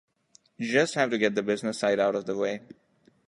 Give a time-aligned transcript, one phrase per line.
[0.59, 2.61] Just have to get the business side out of the way.